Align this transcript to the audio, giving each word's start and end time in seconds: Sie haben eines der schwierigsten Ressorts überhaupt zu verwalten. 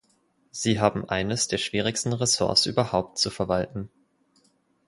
Sie 0.49 0.79
haben 0.79 1.07
eines 1.07 1.47
der 1.47 1.59
schwierigsten 1.59 2.13
Ressorts 2.13 2.65
überhaupt 2.65 3.19
zu 3.19 3.29
verwalten. 3.29 3.91